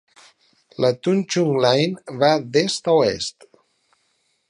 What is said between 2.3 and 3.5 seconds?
d'est a oest.